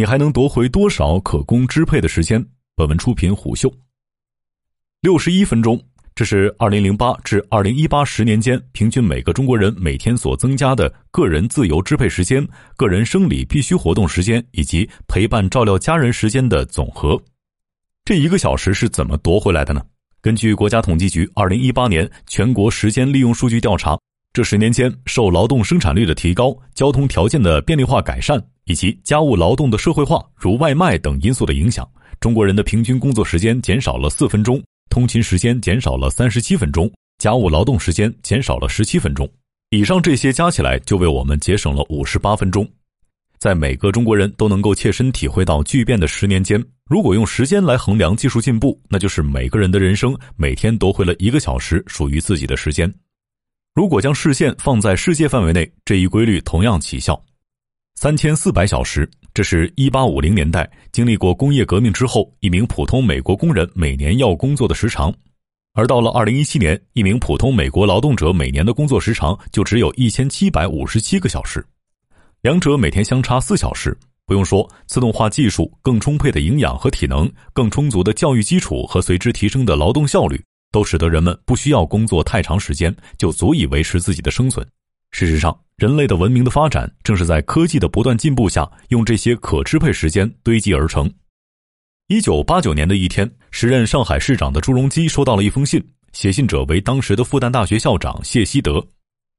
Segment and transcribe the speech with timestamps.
[0.00, 2.42] 你还能夺回多少可供支配的时间？
[2.74, 3.70] 本文出品虎嗅。
[5.02, 5.78] 六十一分钟，
[6.14, 12.42] 这是二零零八至二零一八十年间平均每个中国人每天所增加的个人自由支配时间、
[12.78, 17.22] 个人生理必须活动时间以及陪伴照料家人时间的总和。
[18.02, 19.82] 这一个小时是怎么夺回来的呢？
[20.22, 23.98] 根据国家统计局二零一八年全国时间利用数据调查，
[24.32, 31.84] 这十年间受劳动生产率的提高、交通条件的便利化改善以及家务劳动的社会化，如外卖等因素的影响，
[32.20, 34.62] 中国人的平均工作时间减少了四分钟。
[34.88, 36.88] 通勤时间减少了三十七分钟，
[37.18, 39.28] 家务劳动时间减少了十七分钟，
[39.70, 42.64] 以上这些加起来就为我们节省了五十八分钟。
[43.40, 52.92] 在每个中国人都能够切身体会到巨变的十年间，如果用时间来衡量技术进步，那就是每个人的人生每天夺回了一个小时属于自己的时间。
[53.74, 57.20] 如果将视线放在世界范围内，这一规律同样起效。
[57.94, 65.12] 三千四百小时，这是一八五零年代经历过工业革命之后，一名普通美国工人每年要工作的时长；
[65.74, 71.62] 而到了二零一七年，一名普通美国劳动者每年的工作时长就只有一千七百五十七个小时，
[72.40, 73.94] 两者每天相差四小时。
[74.24, 80.40] 不用说，自动化技术、更充沛的营养和体能、更充足的教育基础和随之提升的劳动效率，
[80.72, 84.66] 都使得人们不需要工作太长时间就足以维持自己的生存。
[85.12, 91.12] 事实上，人类的文明的发展正是在科技的不断进步下，用这些可支配时间堆积而成。
[92.08, 98.84] 一九八九年的一天，时任上海市长的朱镕基收到了一封信，写信者为当时的复旦大学校长谢希德。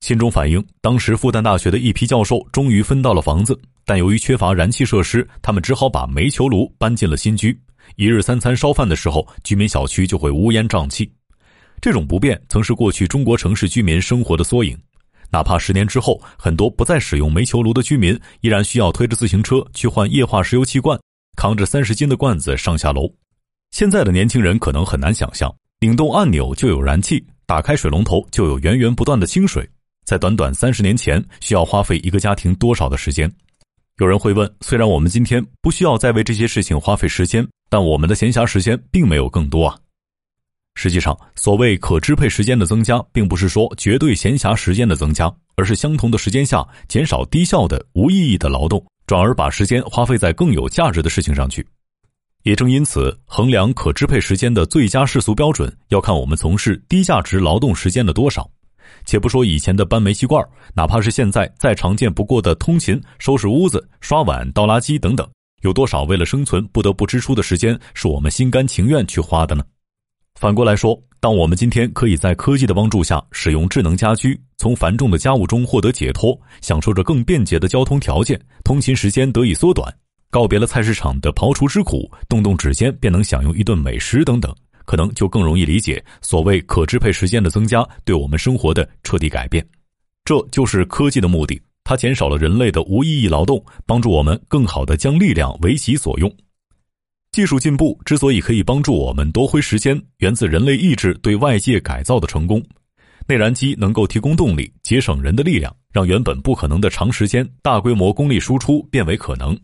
[0.00, 7.56] 信中反映，当时复旦大学的一批教授终于分到了房子，但由于缺乏燃气设施，他们只好把煤球炉搬进了新居。
[7.96, 11.10] 一日三餐烧饭的时候，居民小区就会乌烟瘴气。
[11.80, 14.76] 这种不便曾是过去中国城市居民生活的缩影。
[15.32, 21.00] 哪怕十年之后，很多不再使用煤球炉的居民，依然需要推着自行车去换液化石油气罐，
[21.36, 23.10] 扛着三十斤的罐子上下楼。
[23.70, 29.66] 现在的年轻人可能很难想象，拧动按钮就有燃气，打开水龙头就有源源不断的清水。
[30.04, 33.32] 在短短三十年前，需要花费一个家庭多少的时间？
[33.98, 39.78] 有人会问：虽然我们今天不需要再为这些事情花费时间，但我们的闲暇时间并没有更多啊。
[40.74, 51.66] 实际上，所谓可支配时间的增加，并不是说绝对闲暇时间的增加，而是相同的时间下减少低效的、无意义的劳动，转而把时间花费在更有价值的事情上去。
[52.42, 58.50] 也正因此，衡量可支配时间的最佳世俗标准，要看我们从事低价值劳动时间的多少。
[59.04, 60.44] 且不说以前的搬煤气罐，
[60.74, 65.28] 哪怕是现在再常见不过的通勤、收拾屋子、刷碗、倒垃圾等等，
[65.60, 69.62] 有多少为了生存不得不支出的时间，是我们心甘情愿去花的呢？
[70.34, 79.92] 反过来说，当我们今天可以在科技的帮助下使用智能家居，从繁重的家务中获得解脱，享受着更便捷的交通条件，通勤时间得以缩短，
[80.30, 84.52] 告别了菜市场的刨除之苦，动动指尖便能享用一顿美食等等，
[84.84, 89.64] 可能就更容易理解所谓可支配时间的增加对我们生活的彻底改变。
[90.24, 96.32] 这就是科技的目的，它减少了人类的无意义劳动，帮助我们更好地将力量为己所用。
[97.32, 102.62] 技术进步之所以可以帮助我们夺回时间，源自人类意志对外界改造的成功。
[103.26, 109.58] 内燃机能够提供动力，节省人的力量，让原本不可能的长时间、大规模功率输出变为可能。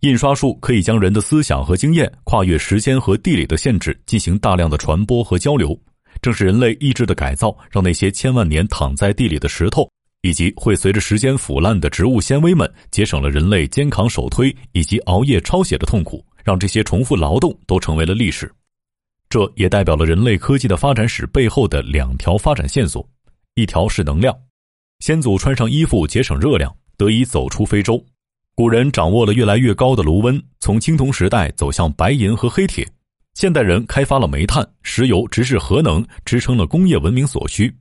[0.00, 5.80] 印刷术可以将人的思想和经验跨越时间和地理的限制，进行大量的传播和交流。
[6.20, 9.88] 正是人类意志的改造，让那些千万年躺在地里的石头，
[10.22, 16.24] 以及会随着时间腐烂的植物纤维们，节省了人类肩扛手推以及熬夜抄写的痛苦。
[16.46, 18.48] 让这些重复劳动都成为了历史，
[19.28, 23.04] 这也代表了人类科技的发展史背后的两条发展线索：
[23.56, 24.32] 一条是能量，
[25.00, 27.96] 先祖穿上衣服节省热量，得以走出非洲；
[28.54, 32.86] 古人掌握了越来越高的炉温，从青铜时代走向白银和黑铁；
[33.34, 37.76] 现代人开发了煤炭、石油，直至核能，支撑了工业文明所需。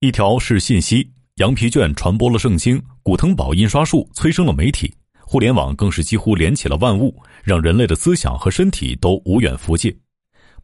[0.00, 4.92] 一条是信息，羊皮卷传播了圣经，古腾堡印刷术催生了媒体。
[5.30, 7.14] 互联网更是几乎连起了万物，
[7.44, 9.94] 让人类的思想和身体都无远弗届。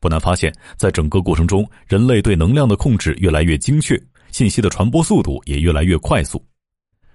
[0.00, 6.42] 不难发现，在整个过程中，人类对能量的控制越来越精确，信息的传播速度也越来越快速。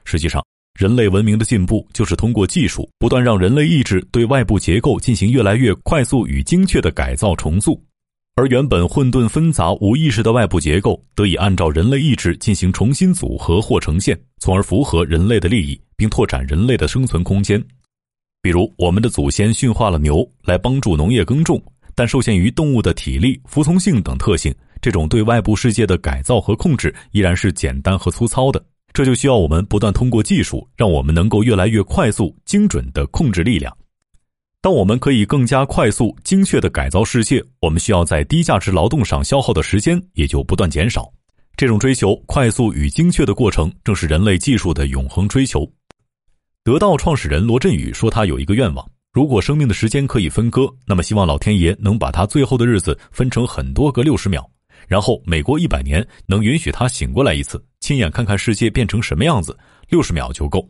[0.05, 0.45] 实际上，
[0.79, 7.83] 人类文明的进步就是通过技术不断让人类意志对外部结构进行越来越快速与精确的改造重塑。
[8.39, 17.61] 而原本混沌纷杂、无意识的外部结构，得以按照人类意志进行重新组合或呈现，从而符合人类的利益，并拓展人类的生存空间。
[18.41, 21.61] 比如，我们的祖先驯化了牛来帮助农业耕种，
[21.93, 28.63] 但受限于动物的体力、服从性等特性，这种对外部世界的改造和控制依然是简单和粗糙的。
[28.93, 33.75] 这就需要我们不断通过技术，让我们能够越来越快速、精准地控制力量。
[34.61, 41.09] 当我们可以更加快速、精确地改造世界，我们需要在低价值劳动上消耗的时间也就不断减少。
[41.55, 45.65] 这种追求快速与精确的过程，正是人类技术的永恒追求。
[46.61, 54.45] 得道创始人罗振宇说：“他有一个愿望，如果生命的时间可以分割，那么希望老天爷能把他最后的日子分成很多个六十秒，
[54.89, 59.57] 然后每过一百年能允许他醒过来一次，亲眼看看世界变成什么样子。
[59.87, 60.69] 六十秒就够。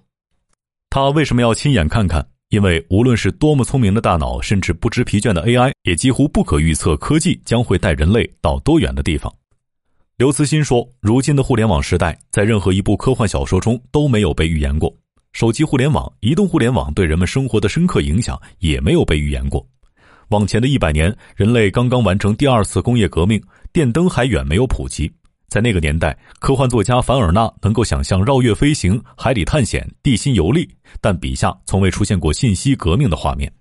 [0.91, 9.31] 他为什么要亲眼看看？”因为无论是多么聪明的大脑，甚至不知疲倦的 AI，也几乎不可预测科技将会带人类到多远的地方。
[10.17, 14.91] 刘慈欣说：“如今的互联网时代，在任何一部科幻小说中都没有被预言过。
[15.31, 19.63] 手机互联网、移动互联网对人们生活的深刻影响也没有被预言过。
[20.29, 23.39] 往前的一百年，人类刚刚完成第二次工业革命，
[23.71, 25.11] 电灯还远没有普及。”
[25.49, 30.69] 在那个年代，科幻作家凡尔纳能够想象绕月飞行、海底探险、地心游历，
[31.01, 33.51] 但笔下从未出现过信息革命的画面。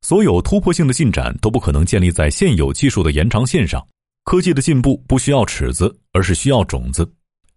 [0.00, 3.84] 所有突破性的进展都不可能建立在现有技术的延长线上。
[4.24, 7.10] 科技的进步不需要尺子，而是需要种子。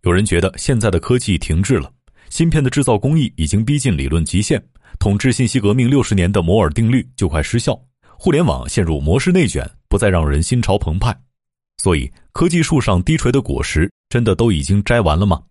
[0.03, 1.91] 有人觉得现在的科技停滞了，
[2.29, 4.61] 芯片的制造工艺已经逼近理论极限，
[4.97, 7.77] 统治信息革命六十年的摩尔定律就快失效，
[8.17, 11.15] 互联网陷入模式内卷，不再让人心潮澎湃。
[11.83, 15.41] 所以，科技树上低垂的果实真的都已经摘完了吗？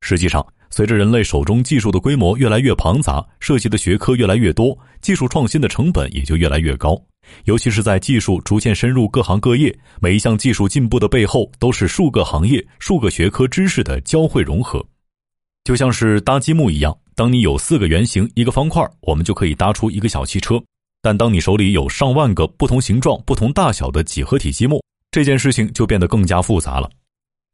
[0.00, 7.00] 实际上，随着人类手中技术的规模越来越庞杂，涉及的学科越来越多，技术创新的成本也就越来越高。
[7.44, 14.84] 尤其是在技术逐渐深入各行各业，每一项技术进步的背后，都是数个行业、数个学科知识的交汇融合。
[15.62, 20.56] 就像是搭积木一样，当你有四个圆形、一个方块，我们就可以搭出一个小汽车；
[21.00, 26.90] 但当你手里有上万个不同形状、不同大小的几何体积木，这件事情就变得更加复杂了，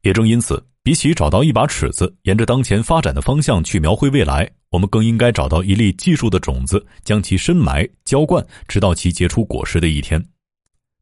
[0.01, 10.23] 也正因此，比起找到一把尺子，沿着当前发展的方向去描绘未来，我们更应该找到一粒技术的种子，将其深埋、浇灌，直到其结出果实的一天。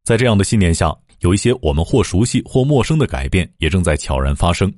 [0.03, 4.71] 在这样的信念下，有一些我们或熟悉或陌生的改变也正在悄然发生。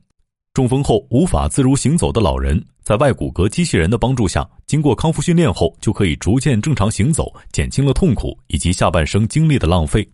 [0.54, 10.07] 中风后无法自如行走的老人，在外骨骼机器人的帮助下，经过康复训练后，就可以逐渐正常行走，减轻了痛苦以及下半生精力的浪费。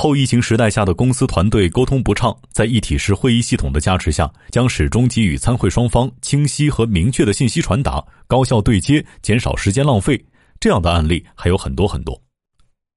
[0.00, 10.18] 后疫情时代下的公司团队沟通不畅，在一体式会议系统的加持下，将始终给予参会双方清晰和明确的信息传达，高效对接，减少时间浪费。
[10.58, 12.18] 这样的案例还有很多很多。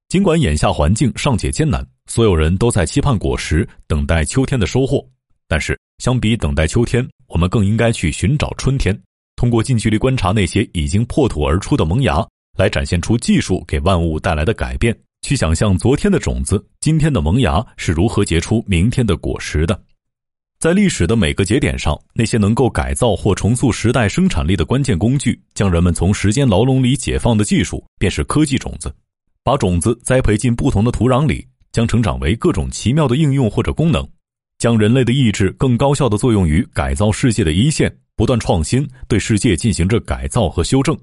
[0.07, 5.05] 尽管眼下环境尚且艰难，所有人都在期盼果实，等待秋天的收获。
[5.45, 8.97] 但是，相比等待秋天，我们更应该去寻找春天。
[9.35, 12.25] 通过近距离观察那些已经破土而出的萌芽，
[12.57, 14.97] 来展现出技术给万物带来的改变。
[15.23, 19.81] 去想象昨天的种子，今天的萌芽是如何结出明天的果实的。
[20.59, 28.93] 在历史的每个节点上，那些能够改造或重塑时代生产力的关键工具，将人们从时间牢笼里解放的技术，便是科技种子。
[29.43, 34.05] 把种子栽培进不同的土壤里，将成长为各种奇妙的应用或者功能，
[34.57, 40.97] 将人类的意志更高效地作用于改造世界的一线，不断创新，对世界进行着改造和修正。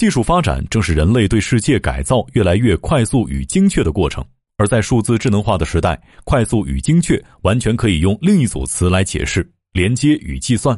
[0.00, 4.24] 技术发展正是人类对世界改造越来越快速与精确的过程，
[4.56, 10.74] 而在数字智能化的时代，快速与精确完全可以用另一组词来解释：连接与计算。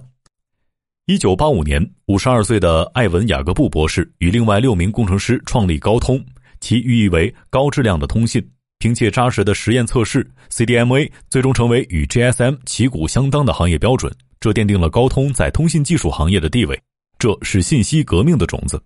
[1.07, 6.21] 一九八五年，五十二岁的艾文·雅各布博士与另外六名工程师创立高通，
[6.59, 8.45] 其寓意为高质量的通信。
[8.81, 16.77] 凭借扎实的实验测试，CDMA 最终成为与 GSM 旗鼓相当的行业标准，这奠定了高通在通信技术行业的地位。
[17.21, 18.83] 这是信息革命的种子。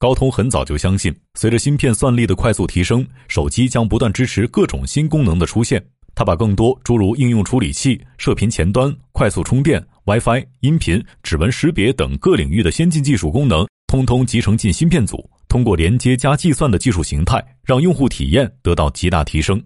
[0.00, 5.84] 高通很早就相信，随着芯片算力的快速提升，手机将不断支持各种新功能的出现。
[6.14, 19.62] 他把更多诸如应用处理器、射频前端、快速充电、WiFi、音频、指纹识别等各领域的先进技术功能，通通集成进芯片组，通过连接加计算的技术形态，让用户体验得到极大提升。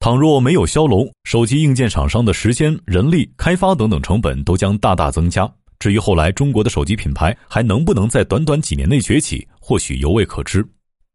[0.00, 5.48] 倘若没有骁龙，手机硬件厂商的时间、人力、开发等等成本都将大大增加。
[5.82, 10.64] 至于后来中国的手机品牌还能不能在短短几年内崛起，或许犹未可知。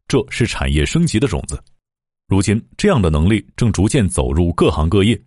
[0.06, 1.58] 这是产业升级的种子。
[2.28, 5.18] 如今，这样的能力正逐渐走入各行各业。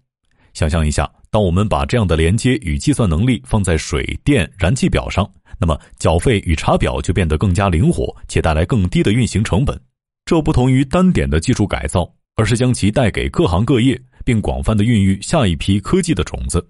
[0.53, 9.75] 想象一下，当我们把这样的连接与计算能力放在水电燃气表上，那么缴费与查表就变得更加灵活，且带来更低的运行成本。
[10.23, 16.63] 这不同于单点的技术改造，而是将其带给各行各业，并广泛的孕育下一批科技的种子。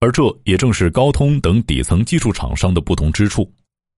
[0.00, 3.50] 而这也正是高通等底层技术厂商的不同之处。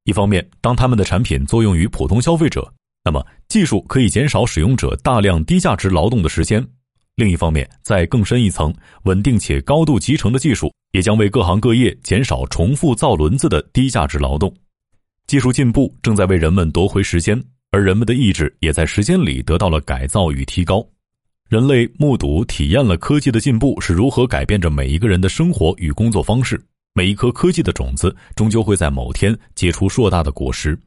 [0.04, 2.72] 一方面，当他们的产品作用于普通消费者，
[3.04, 6.62] 那么技术可以减少使用者大量低价值劳动的时间；
[7.16, 8.72] 另一方面，在更深一层，
[9.04, 14.54] 稳定且高度集成的技术也将为各行各业减少重复造轮子的低价值劳动。
[15.26, 17.38] 技术进步正在为人们夺回时间，
[17.70, 20.86] 而人们的意志也在时间里得到了改造与提高。
[21.48, 26.62] 人类目睹、体验了科技的进步是如何改变着每一个人的生活与工作方式。
[26.92, 30.78] 每一颗科技的种子，终究会在某天结出硕大的果实。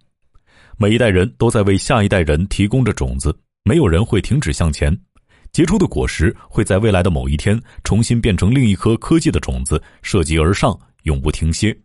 [0.77, 4.95] 每一代人都在为下一代人提供着种子，没有人会停止向前。
[5.51, 11.75] 结出的果实会在未来的某一天重新变成另一颗科技的种子，涉及而上，永不停歇。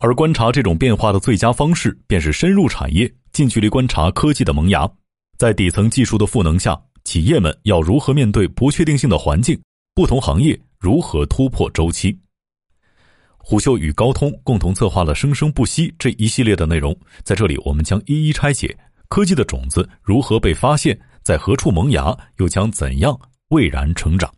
[0.00, 4.86] 而观察这种变化的最佳方式，便是深入产业，近距离观察科技的萌芽。
[5.38, 9.56] 在底层技术的赋能下，企业们要如何面对不确定性的环境？
[9.94, 12.18] 不同行业如何突破周期？
[13.38, 20.98] 虎嗅与高通共同策划了“生生不息”这一系列的内容，在这里我们将一一拆解科技的种子如何被发现。
[21.22, 23.16] 在何处萌芽，又将怎样
[23.50, 24.32] 蔚然成长？